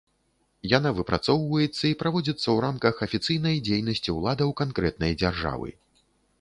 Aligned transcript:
Яна 0.77 0.91
выпрацоўваецца 0.99 1.83
і 1.89 1.97
праводзіцца 2.01 2.43
ў 2.43 2.57
рамках 2.67 2.95
афіцыйнай 3.09 3.55
дзейнасці 3.69 4.17
ўладаў 4.19 4.49
канкрэтнай 4.65 5.11
дзяржавы. 5.23 5.69